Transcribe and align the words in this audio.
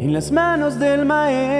en 0.00 0.14
las 0.14 0.32
manos 0.32 0.78
del 0.78 1.04
Maestro. 1.04 1.50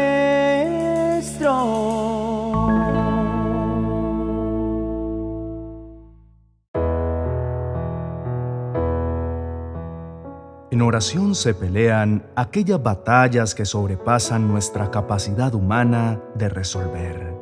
En 10.71 10.81
oración 10.81 11.35
se 11.35 11.53
pelean 11.53 12.25
aquellas 12.35 12.83
batallas 12.83 13.55
que 13.55 13.67
sobrepasan 13.67 14.49
nuestra 14.49 14.91
capacidad 14.91 15.55
humana 15.55 16.19
de 16.35 16.49
resolver. 16.49 17.35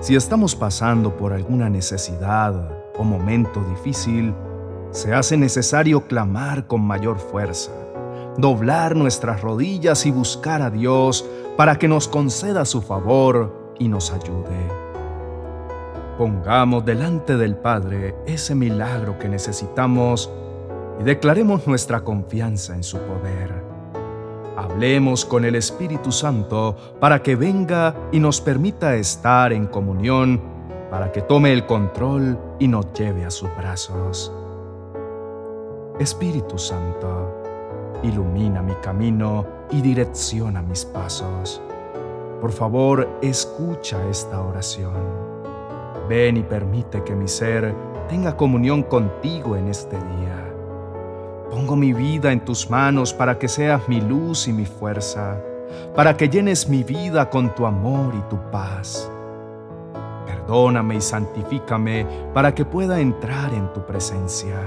Si 0.00 0.16
estamos 0.16 0.56
pasando 0.56 1.18
por 1.18 1.34
alguna 1.34 1.68
necesidad 1.68 2.54
o 2.96 3.04
momento 3.04 3.62
difícil, 3.64 4.34
se 4.90 5.12
hace 5.12 5.36
necesario 5.36 6.06
clamar 6.06 6.66
con 6.66 6.80
mayor 6.80 7.18
fuerza, 7.18 7.72
doblar 8.40 8.96
nuestras 8.96 9.40
rodillas 9.40 10.06
y 10.06 10.10
buscar 10.10 10.62
a 10.62 10.70
Dios 10.70 11.24
para 11.56 11.76
que 11.78 11.88
nos 11.88 12.08
conceda 12.08 12.64
su 12.64 12.82
favor 12.82 13.74
y 13.78 13.88
nos 13.88 14.12
ayude. 14.12 14.68
Pongamos 16.18 16.84
delante 16.84 17.36
del 17.36 17.56
Padre 17.56 18.14
ese 18.26 18.54
milagro 18.54 19.18
que 19.18 19.28
necesitamos 19.28 20.30
y 21.00 21.02
declaremos 21.02 21.66
nuestra 21.66 22.02
confianza 22.02 22.74
en 22.74 22.82
su 22.82 22.98
poder. 22.98 23.64
Hablemos 24.56 25.24
con 25.24 25.46
el 25.46 25.54
Espíritu 25.54 26.12
Santo 26.12 26.76
para 27.00 27.22
que 27.22 27.36
venga 27.36 27.94
y 28.12 28.20
nos 28.20 28.42
permita 28.42 28.94
estar 28.96 29.52
en 29.54 29.66
comunión, 29.66 30.40
para 30.90 31.10
que 31.10 31.22
tome 31.22 31.52
el 31.52 31.64
control 31.64 32.38
y 32.58 32.68
nos 32.68 32.92
lleve 32.92 33.24
a 33.24 33.30
sus 33.30 33.48
brazos. 33.56 34.30
Espíritu 35.98 36.58
Santo, 36.58 37.39
ilumina 38.02 38.62
mi 38.62 38.74
camino 38.76 39.46
y 39.70 39.80
direcciona 39.80 40.62
mis 40.62 40.84
pasos. 40.84 41.62
Por 42.40 42.52
favor, 42.52 43.08
escucha 43.20 43.98
esta 44.08 44.40
oración. 44.40 44.94
Ven 46.08 46.38
y 46.38 46.42
permite 46.42 47.04
que 47.04 47.14
mi 47.14 47.28
ser 47.28 47.74
tenga 48.08 48.36
comunión 48.36 48.82
contigo 48.82 49.56
en 49.56 49.68
este 49.68 49.96
día. 49.96 50.52
Pongo 51.50 51.76
mi 51.76 51.92
vida 51.92 52.32
en 52.32 52.44
tus 52.44 52.70
manos 52.70 53.12
para 53.12 53.38
que 53.38 53.48
seas 53.48 53.88
mi 53.88 54.00
luz 54.00 54.48
y 54.48 54.52
mi 54.52 54.64
fuerza, 54.64 55.40
para 55.94 56.16
que 56.16 56.28
llenes 56.28 56.68
mi 56.68 56.82
vida 56.82 57.28
con 57.28 57.54
tu 57.54 57.66
amor 57.66 58.14
y 58.14 58.22
tu 58.30 58.38
paz. 58.50 59.10
Perdóname 60.26 60.96
y 60.96 61.00
santifícame 61.00 62.06
para 62.32 62.54
que 62.54 62.64
pueda 62.64 63.00
entrar 63.00 63.52
en 63.52 63.72
tu 63.72 63.84
presencia. 63.84 64.58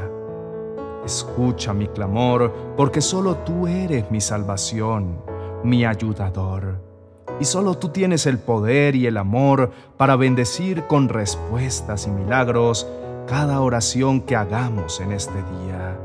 Escucha 1.06 1.74
mi 1.74 1.88
clamor, 1.88 2.54
porque 2.78 3.02
solo 3.02 3.36
tú 3.38 3.68
eres 3.68 4.10
mi 4.10 4.22
salvación, 4.22 5.18
mi 5.64 5.86
ayudador. 5.86 6.80
Y 7.40 7.46
solo 7.46 7.76
tú 7.76 7.90
tienes 7.90 8.26
el 8.26 8.38
poder 8.40 8.96
y 8.96 9.08
el 9.08 9.18
amor 9.18 9.72
para 9.98 10.16
bendecir 10.16 10.86
con 10.88 11.10
respuestas 11.10 12.08
y 12.08 12.12
milagros 12.12 12.88
cada 13.28 13.62
oración 13.62 14.22
que 14.22 14.36
hagamos 14.36 15.00
en 15.00 15.12
este 15.12 15.34
día. 15.34 15.98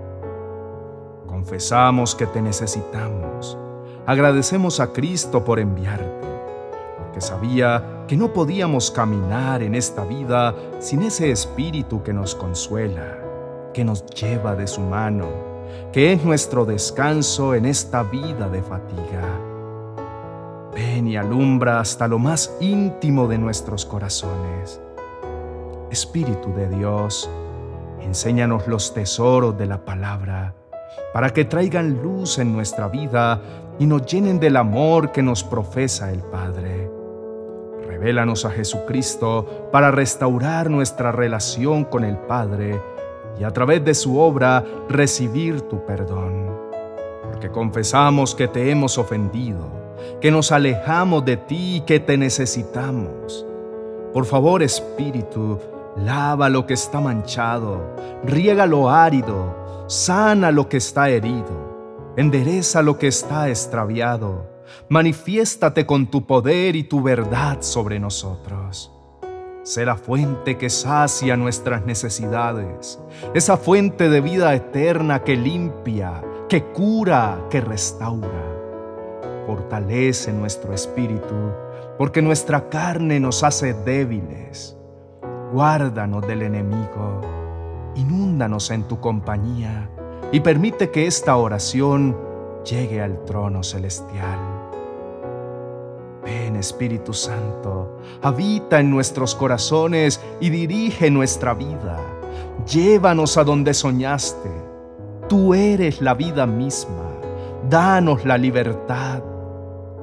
Confesamos 1.27 2.15
que 2.15 2.27
te 2.27 2.41
necesitamos. 2.41 3.59
Agradecemos 4.07 4.81
a 4.81 4.93
Cristo 4.93 5.45
por 5.45 5.61
enviarte, 5.61 6.27
porque 6.99 7.21
sabía 7.21 8.05
que 8.09 8.17
no 8.17 8.33
podíamos 8.33 8.91
caminar 8.91 9.63
en 9.63 9.75
esta 9.75 10.05
vida 10.05 10.55
sin 10.79 11.03
ese 11.03 11.31
Espíritu 11.31 12.03
que 12.03 12.15
nos 12.15 12.35
consuela, 12.35 13.19
que 13.79 13.85
nos 13.85 14.05
lleva 14.07 14.57
de 14.57 14.67
su 14.67 14.81
mano, 14.81 15.29
que 15.93 16.13
es 16.13 16.25
nuestro 16.25 16.65
descanso 16.65 17.55
en 17.55 17.65
esta 17.65 18.03
vida 18.03 18.49
de 18.49 18.61
fatiga. 18.61 19.23
Ven 20.75 21.07
y 21.07 21.17
alumbra 21.17 21.79
hasta 21.79 22.09
lo 22.09 22.19
más 22.19 22.57
íntimo 22.59 23.29
de 23.29 23.39
nuestros 23.39 23.87
corazones. 23.87 24.81
Espíritu 25.93 26.53
de 26.55 26.69
Dios, 26.71 27.31
enséñanos 28.01 28.67
los 28.67 28.95
tesoros 28.95 29.57
de 29.57 29.67
la 29.67 29.85
palabra 29.85 30.57
para 31.15 31.31
que 31.31 31.45
traigan 31.45 32.03
luz 32.03 32.41
en 32.41 32.53
nuestra 32.53 32.89
vida 32.89 33.41
y 33.79 33.87
nos 33.87 34.05
llenen 34.07 34.41
del 34.41 34.57
amor 34.57 35.13
que 35.13 35.23
nos 35.23 35.45
profesa 35.45 36.11
el 36.11 36.23
Padre. 36.23 36.91
Revélanos 37.87 38.45
a 38.45 38.51
Jesucristo 38.51 39.69
para 39.71 39.93
restaurar 39.93 40.69
nuestra 40.69 41.13
relación 41.13 41.85
con 41.85 42.03
el 42.03 42.19
Padre 42.19 42.98
y 43.39 43.45
a 43.45 43.53
través 43.53 43.85
de 43.85 43.95
su 43.95 44.19
obra 44.19 44.65
recibir 44.89 45.63
tu 45.63 45.85
perdón. 45.85 46.49
Porque 47.23 47.51
confesamos 47.51 48.35
que 48.35 48.49
te 48.49 48.71
hemos 48.71 48.99
ofendido, 48.99 49.71
que 50.21 50.31
nos 50.31 50.51
alejamos 50.53 51.25
de 51.25 51.37
ti 51.37 51.77
y 51.77 51.81
que 51.83 52.01
te 52.01 52.17
necesitamos. 52.17 53.47
Por 54.13 54.25
favor, 54.25 54.63
Espíritu, 54.63 55.59
lava 55.97 56.49
lo 56.49 56.67
que 56.67 56.75
está 56.75 57.01
manchado, 57.01 57.95
riega 58.25 58.67
lo 58.67 58.91
árido, 58.91 59.85
sana 59.87 60.51
lo 60.51 60.69
que 60.69 60.79
está 60.79 61.11
herido, 61.11 62.15
endereza 62.17 62.83
lo 62.83 62.99
que 62.99 63.09
está 63.09 63.49
extraviado, 63.49 64.47
manifiéstate 64.89 65.87
con 65.87 66.11
tu 66.11 66.27
poder 66.27 66.75
y 66.75 66.85
tu 66.85 67.03
verdad 67.03 67.59
sobre 67.61 68.01
nosotros. 68.01 68.98
Sé 69.69 69.85
la 69.85 69.97
fuente 69.97 70.57
que 70.57 70.71
sacia 70.71 71.37
nuestras 71.37 71.85
necesidades, 71.85 72.99
esa 73.35 73.59
fuente 73.59 74.09
de 74.09 74.23
vida 74.23 74.55
eterna 74.55 75.23
que 75.23 75.37
limpia, 75.37 76.23
que 76.49 76.65
cura, 76.65 77.39
que 77.51 77.61
restaura. 77.61 78.47
Fortalece 79.47 80.33
nuestro 80.33 80.73
espíritu, 80.73 81.53
porque 81.99 82.23
nuestra 82.23 82.71
carne 82.71 83.21
nos 83.21 83.45
hace 83.45 83.75
débiles. 83.75 84.75
Guárdanos 85.53 86.27
del 86.27 86.41
enemigo 86.41 87.21
inúndanos 87.95 88.71
en 88.71 88.85
tu 88.85 89.01
compañía 89.01 89.91
y 90.33 90.41
permite 90.41 90.91
que 90.91 91.07
esta 91.07 91.37
oración 91.37 92.17
llegue 92.65 93.03
al 93.03 93.23
trono 93.27 93.63
celestial. 93.63 94.58
Ven 96.29 96.57
Espíritu 96.57 97.15
Santo, 97.15 98.01
habita 98.21 98.81
en 98.81 98.91
nuestros 98.91 99.35
corazones 99.35 100.21
y 100.41 100.51
dirige 100.51 101.11
nuestra 101.11 101.55
vida. 101.55 101.99
Llévanos 102.71 103.39
a 103.39 103.45
donde 103.45 103.73
soñaste. 103.73 104.51
Tú 105.27 105.55
eres 105.55 106.03
la 106.03 106.13
vida 106.13 106.47
misma. 106.47 107.13
Danos 107.71 108.27
la 108.27 108.37
libertad. 108.37 109.23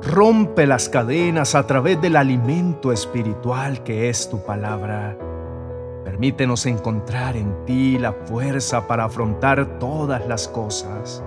Rompe 0.01 0.65
las 0.65 0.89
cadenas 0.89 1.53
a 1.53 1.67
través 1.67 2.01
del 2.01 2.15
alimento 2.15 2.91
espiritual 2.91 3.83
que 3.83 4.09
es 4.09 4.27
tu 4.27 4.43
palabra 4.43 5.15
Permítenos 6.05 6.65
encontrar 6.65 7.35
en 7.35 7.65
ti 7.65 7.97
la 7.97 8.13
fuerza 8.13 8.87
para 8.87 9.03
afrontar 9.03 9.79
todas 9.79 10.25
las 10.27 10.47
cosas. 10.47 11.23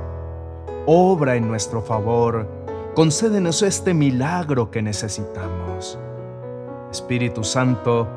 Obra 0.87 1.37
en 1.37 1.47
nuestro 1.47 1.83
favor, 1.83 2.49
concédenos 2.99 3.63
este 3.63 3.95
milagro 3.95 4.73
que 4.73 4.83
necesitamos. 4.83 5.97
Espíritu 6.91 7.45
Santo, 7.45 8.09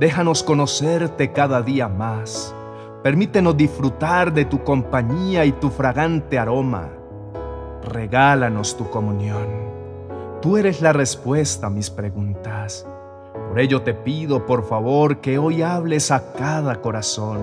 déjanos 0.00 0.42
conocerte 0.42 1.30
cada 1.30 1.60
día 1.60 1.88
más. 1.88 2.54
Permítenos 3.02 3.54
disfrutar 3.54 4.32
de 4.32 4.46
tu 4.46 4.64
compañía 4.64 5.44
y 5.44 5.52
tu 5.52 5.68
fragante 5.68 6.38
aroma. 6.38 6.88
Regálanos 7.82 8.78
tu 8.78 8.88
comunión. 8.88 9.46
Tú 10.40 10.56
eres 10.56 10.80
la 10.80 10.94
respuesta 10.94 11.66
a 11.66 11.70
mis 11.70 11.90
preguntas. 11.90 12.86
Por 13.50 13.60
ello 13.60 13.82
te 13.82 13.92
pido, 13.92 14.46
por 14.46 14.66
favor, 14.66 15.20
que 15.20 15.36
hoy 15.36 15.60
hables 15.60 16.10
a 16.10 16.32
cada 16.32 16.80
corazón. 16.80 17.40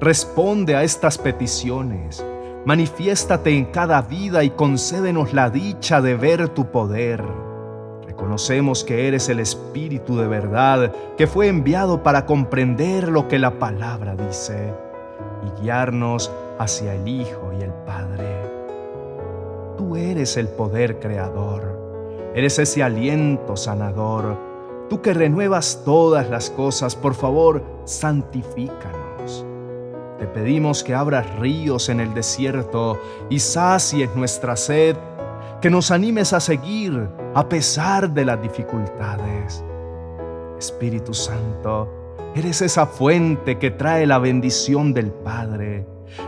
Responde 0.00 0.74
a 0.74 0.84
estas 0.84 1.18
peticiones. 1.18 2.24
Manifiéstate 2.64 3.56
en 3.56 3.66
cada 3.66 4.02
vida 4.02 4.42
y 4.42 4.50
concédenos 4.50 5.32
la 5.32 5.50
dicha 5.50 6.00
de 6.00 6.16
ver 6.16 6.48
tu 6.48 6.66
poder. 6.70 7.22
Reconocemos 8.06 8.84
que 8.84 9.06
eres 9.08 9.28
el 9.28 9.40
Espíritu 9.40 10.16
de 10.16 10.26
verdad 10.26 10.92
que 11.16 11.26
fue 11.26 11.48
enviado 11.48 12.02
para 12.02 12.26
comprender 12.26 13.08
lo 13.08 13.28
que 13.28 13.38
la 13.38 13.58
palabra 13.58 14.16
dice 14.16 14.72
y 15.44 15.62
guiarnos 15.62 16.30
hacia 16.58 16.94
el 16.94 17.06
Hijo 17.06 17.52
y 17.58 17.62
el 17.62 17.72
Padre. 17.86 18.40
Tú 19.76 19.96
eres 19.96 20.36
el 20.36 20.48
poder 20.48 21.00
creador, 21.00 22.32
eres 22.34 22.58
ese 22.58 22.82
aliento 22.82 23.56
sanador 23.56 24.54
Tú 24.88 25.00
que 25.00 25.14
renuevas 25.14 25.82
todas 25.84 26.28
las 26.28 26.50
cosas, 26.50 26.94
por 26.94 27.14
favor, 27.14 27.62
santifícanos. 27.84 29.03
Te 30.18 30.26
pedimos 30.28 30.84
que 30.84 30.94
abras 30.94 31.26
ríos 31.40 31.88
en 31.88 31.98
el 31.98 32.14
desierto 32.14 33.00
y 33.30 33.40
sacies 33.40 34.14
nuestra 34.14 34.56
sed, 34.56 34.96
que 35.60 35.70
nos 35.70 35.90
animes 35.90 36.32
a 36.32 36.40
seguir 36.40 37.08
a 37.34 37.48
pesar 37.48 38.10
de 38.10 38.24
las 38.24 38.40
dificultades. 38.40 39.64
Espíritu 40.56 41.12
Santo, 41.12 41.88
eres 42.36 42.62
esa 42.62 42.86
fuente 42.86 43.58
que 43.58 43.72
trae 43.72 44.06
la 44.06 44.18
bendición 44.18 44.94
del 44.94 45.10
Padre. 45.10 45.84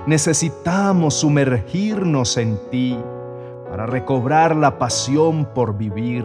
Necesitamos 0.06 1.14
sumergirnos 1.14 2.38
en 2.38 2.58
ti 2.70 2.98
para 3.70 3.86
recobrar 3.86 4.56
la 4.56 4.78
pasión 4.78 5.44
por 5.54 5.76
vivir, 5.76 6.24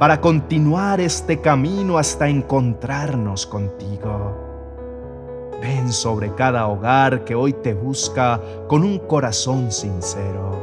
para 0.00 0.20
continuar 0.20 1.00
este 1.00 1.40
camino 1.40 1.96
hasta 1.96 2.28
encontrarnos 2.28 3.46
contigo. 3.46 4.47
Ven 5.60 5.92
sobre 5.92 6.32
cada 6.34 6.68
hogar 6.68 7.24
que 7.24 7.34
hoy 7.34 7.52
te 7.52 7.74
busca 7.74 8.40
con 8.68 8.84
un 8.84 8.98
corazón 9.00 9.72
sincero. 9.72 10.58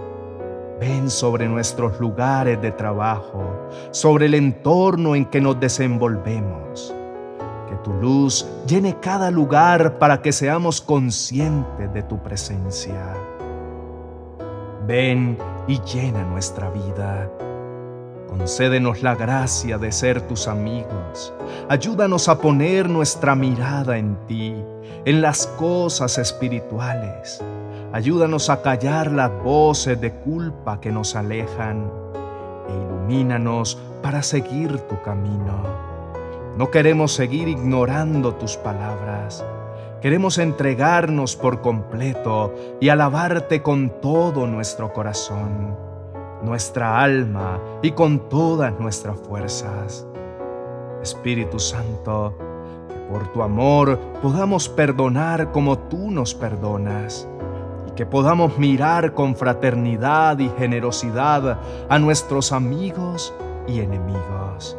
Ven 0.79 1.09
sobre 1.09 1.47
nuestros 1.47 1.99
lugares 1.99 2.61
de 2.61 2.71
trabajo, 2.71 3.43
sobre 3.91 4.27
el 4.27 4.35
entorno 4.35 5.15
en 5.15 5.25
que 5.25 5.41
nos 5.41 5.59
desenvolvemos. 5.59 6.93
Que 7.69 7.75
tu 7.83 7.91
luz 7.93 8.47
llene 8.67 8.97
cada 9.01 9.31
lugar 9.31 9.99
para 9.99 10.21
que 10.21 10.31
seamos 10.31 10.79
conscientes 10.79 11.93
de 11.93 12.03
tu 12.03 12.21
presencia. 12.21 13.13
Ven 14.87 15.37
y 15.67 15.79
llena 15.81 16.23
nuestra 16.25 16.69
vida. 16.69 17.29
Concédenos 18.27 19.03
la 19.03 19.15
gracia 19.15 19.77
de 19.77 19.91
ser 19.91 20.21
tus 20.21 20.47
amigos. 20.47 21.33
Ayúdanos 21.69 22.27
a 22.27 22.39
poner 22.39 22.89
nuestra 22.89 23.35
mirada 23.35 23.97
en 23.97 24.17
ti, 24.27 24.55
en 25.05 25.21
las 25.21 25.47
cosas 25.47 26.17
espirituales. 26.17 27.41
Ayúdanos 27.93 28.49
a 28.49 28.61
callar 28.61 29.11
las 29.11 29.31
voces 29.43 29.99
de 30.01 30.11
culpa 30.11 30.81
que 30.81 30.91
nos 30.91 31.15
alejan 31.15 31.89
e 32.67 32.73
ilumínanos 32.73 33.77
para 34.01 34.21
seguir 34.21 34.79
tu 34.79 35.01
camino. 35.01 35.63
No 36.57 36.71
queremos 36.71 37.13
seguir 37.13 37.47
ignorando 37.47 38.35
tus 38.35 38.57
palabras. 38.57 39.45
Queremos 40.01 40.37
entregarnos 40.37 41.35
por 41.35 41.61
completo 41.61 42.53
y 42.79 42.89
alabarte 42.89 43.61
con 43.61 44.01
todo 44.01 44.45
nuestro 44.45 44.93
corazón, 44.93 45.75
nuestra 46.43 47.01
alma 47.01 47.59
y 47.81 47.91
con 47.91 48.29
todas 48.29 48.79
nuestras 48.79 49.17
fuerzas. 49.19 50.07
Espíritu 51.01 51.59
Santo, 51.59 52.35
que 52.89 52.95
por 53.11 53.27
tu 53.31 53.41
amor 53.43 53.99
podamos 54.21 54.69
perdonar 54.69 55.51
como 55.51 55.77
tú 55.77 56.09
nos 56.11 56.33
perdonas 56.33 57.27
y 57.87 57.91
que 57.91 58.05
podamos 58.05 58.57
mirar 58.57 59.13
con 59.13 59.35
fraternidad 59.35 60.39
y 60.39 60.49
generosidad 60.57 61.59
a 61.89 61.99
nuestros 61.99 62.51
amigos 62.51 63.33
y 63.67 63.79
enemigos 63.79 64.77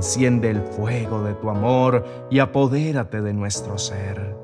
Enciende 0.00 0.48
el 0.48 0.62
fuego 0.62 1.22
de 1.22 1.34
tu 1.34 1.50
amor 1.50 2.04
y 2.30 2.38
apodérate 2.38 3.20
de 3.20 3.34
nuestro 3.34 3.76
ser. 3.76 4.39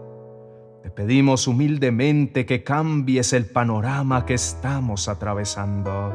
Pedimos 0.97 1.47
humildemente 1.47 2.47
que 2.47 2.65
cambies 2.65 3.35
el 3.35 3.45
panorama 3.45 4.25
que 4.25 4.33
estamos 4.33 5.11
atravesando, 5.11 6.11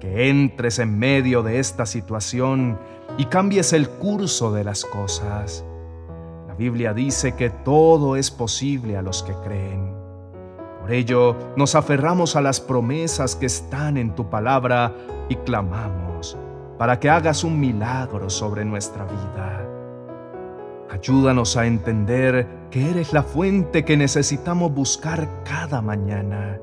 que 0.00 0.28
entres 0.28 0.80
en 0.80 0.98
medio 0.98 1.44
de 1.44 1.60
esta 1.60 1.86
situación 1.86 2.76
y 3.18 3.26
cambies 3.26 3.72
el 3.72 3.88
curso 3.88 4.52
de 4.52 4.64
las 4.64 4.84
cosas. 4.84 5.64
La 6.48 6.54
Biblia 6.54 6.92
dice 6.92 7.36
que 7.36 7.50
todo 7.50 8.16
es 8.16 8.32
posible 8.32 8.96
a 8.96 9.02
los 9.02 9.22
que 9.22 9.32
creen. 9.44 9.94
Por 10.80 10.92
ello, 10.92 11.36
nos 11.56 11.76
aferramos 11.76 12.34
a 12.34 12.40
las 12.40 12.60
promesas 12.60 13.36
que 13.36 13.46
están 13.46 13.96
en 13.96 14.16
tu 14.16 14.28
palabra 14.28 14.92
y 15.28 15.36
clamamos 15.36 16.36
para 16.78 16.98
que 16.98 17.08
hagas 17.08 17.44
un 17.44 17.60
milagro 17.60 18.28
sobre 18.28 18.64
nuestra 18.64 19.04
vida. 19.04 19.73
Ayúdanos 20.94 21.56
a 21.56 21.66
entender 21.66 22.46
que 22.70 22.88
eres 22.88 23.12
la 23.12 23.24
fuente 23.24 23.84
que 23.84 23.96
necesitamos 23.96 24.72
buscar 24.72 25.28
cada 25.42 25.82
mañana. 25.82 26.60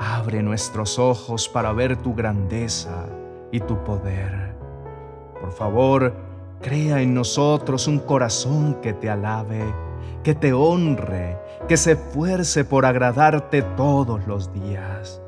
Abre 0.00 0.42
nuestros 0.42 0.98
ojos 0.98 1.48
para 1.48 1.72
ver 1.72 1.94
tu 1.94 2.12
grandeza 2.12 3.06
y 3.52 3.60
tu 3.60 3.84
poder. 3.84 4.56
Por 5.40 5.52
favor, 5.52 6.12
crea 6.60 7.00
en 7.00 7.14
nosotros 7.14 7.86
un 7.86 8.00
corazón 8.00 8.80
que 8.82 8.94
te 8.94 9.08
alabe, 9.08 9.62
que 10.24 10.34
te 10.34 10.52
honre, 10.52 11.38
que 11.68 11.76
se 11.76 11.92
esfuerce 11.92 12.64
por 12.64 12.84
agradarte 12.84 13.62
todos 13.62 14.26
los 14.26 14.52
días. 14.52 15.22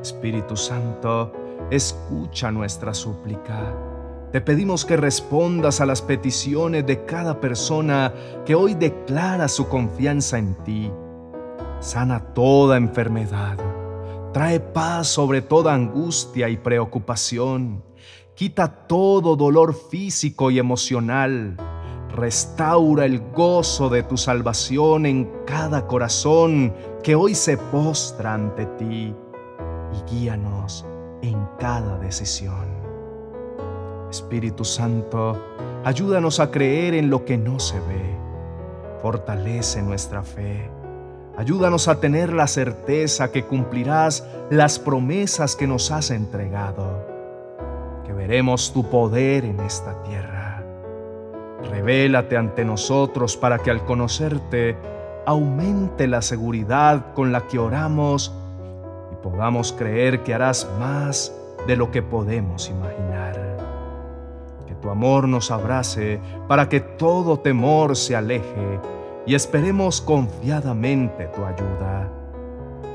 Espíritu 0.00 0.56
Santo, 0.56 1.30
escucha 1.70 2.50
nuestra 2.50 2.94
súplica. 2.94 3.93
Te 4.34 4.40
pedimos 4.40 4.84
que 4.84 4.96
respondas 4.96 5.80
a 5.80 5.86
las 5.86 6.02
peticiones 6.02 6.84
de 6.84 7.04
cada 7.04 7.40
persona 7.40 8.12
que 8.44 8.56
hoy 8.56 8.74
declara 8.74 9.46
su 9.46 9.68
confianza 9.68 10.38
en 10.38 10.56
ti. 10.64 10.90
Sana 11.78 12.18
toda 12.34 12.76
enfermedad. 12.76 13.56
Trae 14.32 14.58
paz 14.58 15.06
sobre 15.06 15.40
toda 15.40 15.72
angustia 15.72 16.48
y 16.48 16.56
preocupación. 16.56 17.84
Quita 18.34 18.88
todo 18.88 19.36
dolor 19.36 19.72
físico 19.72 20.50
y 20.50 20.58
emocional. 20.58 21.56
Restaura 22.12 23.04
el 23.04 23.20
gozo 23.30 23.88
de 23.88 24.02
tu 24.02 24.16
salvación 24.16 25.06
en 25.06 25.30
cada 25.46 25.86
corazón 25.86 26.74
que 27.04 27.14
hoy 27.14 27.36
se 27.36 27.56
postra 27.56 28.34
ante 28.34 28.66
ti. 28.66 29.14
Y 29.92 30.12
guíanos 30.12 30.84
en 31.22 31.38
cada 31.60 31.98
decisión. 32.00 32.73
Espíritu 34.14 34.64
Santo, 34.64 35.38
ayúdanos 35.84 36.40
a 36.40 36.50
creer 36.50 36.94
en 36.94 37.10
lo 37.10 37.24
que 37.24 37.36
no 37.36 37.58
se 37.58 37.78
ve. 37.80 38.16
Fortalece 39.02 39.82
nuestra 39.82 40.22
fe. 40.22 40.70
Ayúdanos 41.36 41.88
a 41.88 42.00
tener 42.00 42.32
la 42.32 42.46
certeza 42.46 43.32
que 43.32 43.44
cumplirás 43.44 44.26
las 44.50 44.78
promesas 44.78 45.56
que 45.56 45.66
nos 45.66 45.90
has 45.90 46.10
entregado, 46.10 47.06
que 48.06 48.12
veremos 48.12 48.72
tu 48.72 48.88
poder 48.88 49.44
en 49.44 49.60
esta 49.60 50.02
tierra. 50.04 50.62
Revélate 51.70 52.36
ante 52.36 52.64
nosotros 52.64 53.36
para 53.36 53.58
que 53.58 53.70
al 53.70 53.84
conocerte 53.84 54.76
aumente 55.26 56.06
la 56.06 56.22
seguridad 56.22 57.12
con 57.14 57.32
la 57.32 57.48
que 57.48 57.58
oramos 57.58 58.32
podamos 59.24 59.72
creer 59.72 60.22
que 60.22 60.34
harás 60.34 60.68
más 60.78 61.32
de 61.66 61.76
lo 61.76 61.90
que 61.90 62.02
podemos 62.02 62.68
imaginar. 62.68 63.73
Tu 64.80 64.90
amor 64.90 65.28
nos 65.28 65.50
abrace 65.50 66.20
para 66.48 66.68
que 66.68 66.80
todo 66.80 67.38
temor 67.38 67.96
se 67.96 68.14
aleje 68.16 68.80
y 69.26 69.34
esperemos 69.34 70.00
confiadamente 70.00 71.26
tu 71.28 71.44
ayuda. 71.44 72.10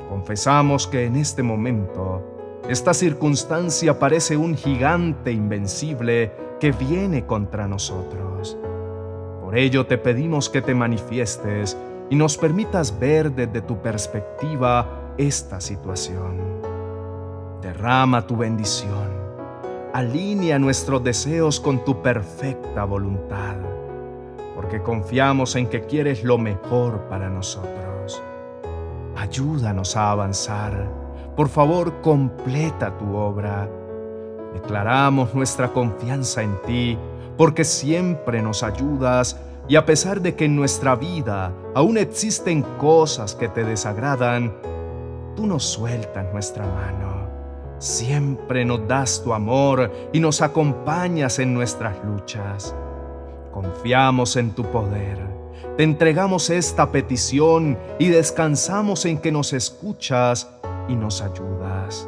Confesamos 0.09 0.87
que 0.87 1.05
en 1.05 1.15
este 1.15 1.43
momento 1.43 2.23
esta 2.67 2.93
circunstancia 2.93 3.97
parece 3.97 4.37
un 4.37 4.55
gigante 4.55 5.31
invencible 5.31 6.31
que 6.59 6.71
viene 6.71 7.25
contra 7.25 7.67
nosotros. 7.67 8.57
Por 9.41 9.57
ello 9.57 9.88
te 9.88 9.98
pedimos 9.98 10.50
que 10.50 10.62
te 10.62 10.75
manifiestes 10.75 11.75
y 12.09 12.15
nos 12.15 12.38
permitas 12.38 13.00
ver 13.00 13.31
desde 13.31 13.62
tu 13.62 13.81
perspectiva 13.81 15.13
esta 15.17 15.59
situación. 15.59 16.38
Derrama 17.62 18.25
tu 18.25 18.38
bendición. 18.38 19.09
Alinea 19.93 20.60
nuestros 20.60 21.03
deseos 21.03 21.60
con 21.60 21.84
tu 21.84 22.03
perfecta 22.03 22.84
voluntad, 22.84 23.55
porque 24.55 24.84
confiamos 24.84 25.55
en 25.55 25.67
que 25.67 25.81
quieres 25.81 26.24
lo 26.24 26.38
mejor 26.38 27.00
para 27.10 27.27
nosotros. 27.27 28.22
Ayúdanos 29.15 29.96
a 29.96 30.12
avanzar. 30.12 30.88
Por 31.36 31.50
favor, 31.50 32.01
completa 32.01 32.96
tu 33.00 33.15
obra. 33.15 33.67
Declaramos 34.53 35.34
nuestra 35.34 35.69
confianza 35.69 36.43
en 36.43 36.55
ti, 36.67 36.96
porque 37.36 37.63
siempre 37.63 38.43
nos 38.43 38.62
ayudas 38.62 39.39
y 39.67 39.75
a 39.75 39.86
pesar 39.86 40.22
de 40.22 40.36
que 40.36 40.46
en 40.46 40.55
nuestra 40.55 40.96
vida 40.96 41.51
aún 41.74 41.98
existen 41.98 42.62
cosas 42.77 43.34
que 43.34 43.50
te 43.50 43.63
desagradan, 43.63 44.53
tú 45.36 45.48
nos 45.48 45.63
sueltas 45.63 46.31
nuestra 46.31 46.65
mano. 46.65 47.18
Siempre 47.79 48.65
nos 48.65 48.86
das 48.89 49.24
tu 49.24 49.33
amor 49.33 49.89
y 50.12 50.19
nos 50.19 50.41
acompañas 50.41 51.39
en 51.39 51.53
nuestras 51.53 51.95
luchas. 52.03 52.75
Confiamos 53.53 54.36
en 54.36 54.51
tu 54.51 54.63
poder. 54.65 55.17
Te 55.77 55.83
entregamos 55.83 56.50
esta 56.50 56.91
petición 56.91 57.77
y 57.98 58.09
descansamos 58.09 59.05
en 59.05 59.17
que 59.17 59.31
nos 59.31 59.53
escuchas 59.53 60.50
y 60.89 60.95
nos 60.95 61.21
ayudas. 61.21 62.05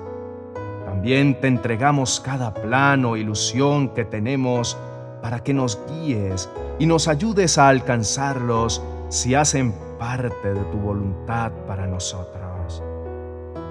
También 0.85 1.39
te 1.39 1.47
entregamos 1.47 2.19
cada 2.19 2.53
plano, 2.53 3.15
ilusión 3.15 3.93
que 3.93 4.03
tenemos 4.03 4.77
para 5.21 5.41
que 5.41 5.53
nos 5.53 5.79
guíes 5.89 6.49
y 6.79 6.85
nos 6.85 7.07
ayudes 7.07 7.57
a 7.57 7.69
alcanzarlos 7.69 8.83
si 9.07 9.35
hacen 9.35 9.73
parte 9.97 10.53
de 10.53 10.63
tu 10.65 10.77
voluntad 10.79 11.53
para 11.65 11.87
nosotros 11.87 12.83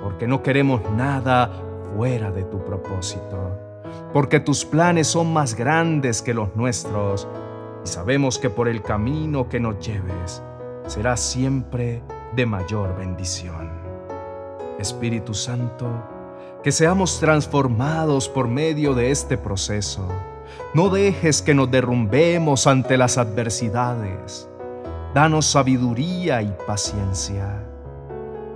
porque 0.03 0.27
no 0.27 0.43
queremos 0.43 0.81
nada 0.97 1.51
fuera 1.95 2.31
de 2.31 2.45
tu 2.45 2.65
propósito, 2.65 3.59
porque 4.13 4.41
tus 4.41 4.65
planes 4.65 5.09
son 5.09 5.33
más 5.33 5.55
grandes 5.55 6.23
que 6.23 6.35
los 6.35 6.55
nuestros 6.57 7.27
y 7.85 7.89
sabemos 7.89 8.39
que 8.39 8.51
por 8.51 8.69
el 8.69 8.83
camino 8.83 9.49
que 9.49 9.61
nos 9.61 9.79
lleves 9.85 10.43
será 10.87 11.17
siempre 11.17 12.03
de 12.35 12.47
mayor 12.47 12.97
bendición. 12.97 13.71
Espíritu 14.79 15.35
Santo, 15.35 15.87
que 16.63 16.73
seamos 16.73 17.21
transformados 17.21 18.29
por 18.29 18.49
medio 18.49 18.95
de 18.95 19.11
este 19.11 19.37
proceso. 19.37 20.07
No 20.75 20.89
dejes 20.89 21.43
que 21.43 21.55
nos 21.55 21.71
derrumbemos 21.71 22.67
ante 22.67 22.97
las 22.97 23.19
adversidades. 23.19 24.49
Danos 25.15 25.47
sabiduría 25.47 26.43
y 26.43 26.55
paciencia. 26.67 27.70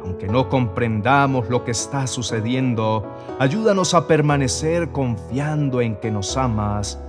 Aunque 0.05 0.29
no 0.29 0.49
comprendamos 0.49 1.49
lo 1.49 1.65
que 1.65 1.71
está 1.71 2.07
sucediendo, 2.07 3.07
ayúdanos 3.39 3.95
a 3.95 4.07
permanecer 4.07 4.91
confiando 4.91 5.81
en 5.81 5.97
que 5.97 6.11
nos 6.11 6.37
amas 6.37 7.01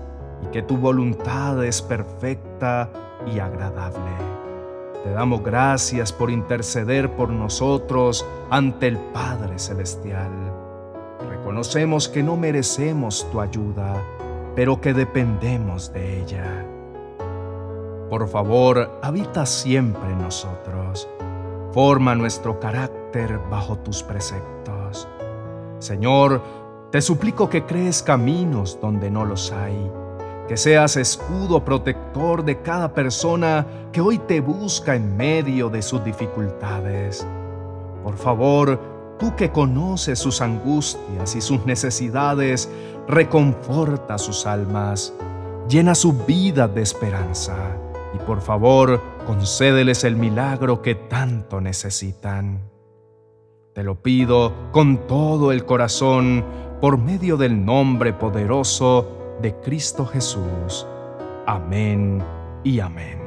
y 0.43 0.51
que 0.51 0.61
tu 0.61 0.77
voluntad 0.77 1.63
es 1.63 1.81
perfecta 1.81 2.89
y 3.33 3.39
agradable. 3.39 3.99
Te 5.03 5.11
damos 5.11 5.43
gracias 5.43 6.11
por 6.11 6.31
interceder 6.31 7.11
por 7.15 7.29
nosotros 7.29 8.25
ante 8.49 8.87
el 8.87 8.97
Padre 8.97 9.59
Celestial. 9.59 10.31
Reconocemos 11.29 12.07
que 12.07 12.23
no 12.23 12.37
merecemos 12.37 13.27
tu 13.31 13.39
ayuda, 13.39 14.01
pero 14.55 14.79
que 14.79 14.93
dependemos 14.93 15.91
de 15.93 16.21
ella. 16.21 16.65
Por 18.09 18.27
favor, 18.27 18.99
habita 19.03 19.45
siempre 19.45 20.11
en 20.11 20.21
nosotros. 20.21 21.07
Forma 21.75 22.15
nuestro 22.15 22.57
carácter 22.57 23.37
bajo 23.51 23.77
tus 23.79 24.01
preceptos. 24.01 25.09
Señor, 25.79 26.41
te 26.89 27.01
suplico 27.01 27.49
que 27.49 27.65
crees 27.65 28.01
caminos 28.01 28.79
donde 28.81 29.11
no 29.11 29.25
los 29.25 29.51
hay 29.51 29.91
que 30.47 30.55
seas 30.55 30.95
escudo 30.95 31.65
protector 31.65 32.45
de 32.45 32.61
cada 32.61 32.93
persona 32.93 33.67
que 33.91 33.99
hoy 33.99 34.19
te 34.19 34.39
busca 34.39 34.95
en 34.95 35.17
medio 35.17 35.69
de 35.69 35.81
sus 35.81 36.01
dificultades. 36.05 37.27
Por 38.05 38.15
favor, 38.15 38.79
tú 39.19 39.35
que 39.35 39.51
conoces 39.51 40.17
sus 40.17 40.39
angustias 40.39 41.35
y 41.35 41.41
sus 41.41 41.65
necesidades, 41.65 42.69
reconforta 43.05 44.17
sus 44.17 44.45
almas, 44.45 45.11
llena 45.67 45.93
su 45.93 46.13
vida 46.13 46.69
de 46.69 46.83
esperanza 46.83 47.75
y 48.15 48.19
por 48.19 48.41
favor, 48.41 49.01
concédeles 49.25 50.03
el 50.03 50.15
milagro 50.15 50.81
que 50.81 50.95
tanto 50.95 51.59
necesitan. 51.61 52.61
Te 53.73 53.83
lo 53.83 54.01
pido 54.01 54.53
con 54.71 55.05
todo 55.07 55.51
el 55.51 55.65
corazón 55.65 56.45
por 56.79 56.97
medio 56.97 57.35
del 57.35 57.65
nombre 57.65 58.13
poderoso 58.13 59.37
de 59.41 59.53
Cristo 59.59 60.05
Jesús. 60.05 60.87
Amén 61.45 62.23
y 62.63 62.79
amén. 62.79 63.24